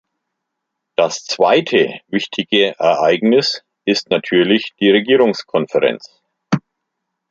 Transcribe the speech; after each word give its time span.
Das 0.95 1.25
zweite 1.25 1.99
wichtige 2.07 2.73
Ereignis 2.79 3.63
ist 3.85 4.09
natürlich 4.09 4.73
die 4.79 4.89
Regierungskonferenz. 4.89 6.23